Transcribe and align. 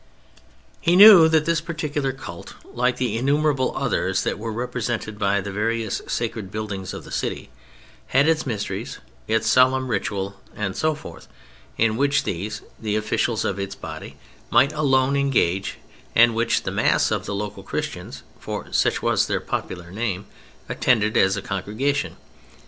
He 0.81 0.95
knew 0.95 1.29
that 1.29 1.45
this 1.45 1.61
particular 1.61 2.11
cult, 2.11 2.55
like 2.73 2.97
the 2.97 3.19
innumerable 3.19 3.71
others 3.77 4.23
that 4.23 4.39
were 4.39 4.51
represented 4.51 5.19
by 5.19 5.41
the 5.41 5.51
various 5.51 6.01
sacred 6.07 6.49
buildings 6.49 6.91
of 6.91 7.03
the 7.03 7.11
city, 7.11 7.51
had 8.07 8.27
its 8.27 8.43
mysteries, 8.47 8.97
its 9.27 9.47
solemn 9.47 9.89
ritual, 9.89 10.41
and 10.55 10.75
so 10.75 10.95
forth, 10.95 11.27
in 11.77 11.97
which 11.97 12.23
these, 12.23 12.61
the 12.79 12.95
officials 12.95 13.45
of 13.45 13.59
its 13.59 13.75
body, 13.75 14.17
might 14.49 14.73
alone 14.73 15.15
engage, 15.15 15.77
and 16.15 16.33
which 16.33 16.63
the 16.63 16.71
mass 16.71 17.11
of 17.11 17.27
the 17.27 17.35
local 17.35 17.61
"Christians"—for 17.61 18.73
such 18.73 19.03
was 19.03 19.27
their 19.27 19.39
popular 19.39 19.91
name—attended 19.91 21.15
as 21.15 21.37
a 21.37 21.43
congregation. 21.43 22.17